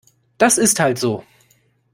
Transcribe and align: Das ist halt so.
Das 0.39 0.57
ist 0.57 0.79
halt 0.79 0.97
so. 0.97 1.23